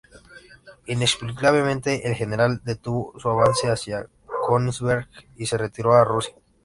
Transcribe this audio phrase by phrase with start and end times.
[0.87, 4.07] Inexplicablemente, el general detuvo su avance hacia
[4.47, 6.33] Königsberg y se retiró a Rusia.